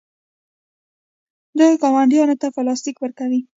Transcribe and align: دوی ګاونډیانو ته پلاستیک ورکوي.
دوی 1.57 1.73
ګاونډیانو 1.81 2.35
ته 2.41 2.47
پلاستیک 2.55 2.95
ورکوي. 2.99 3.41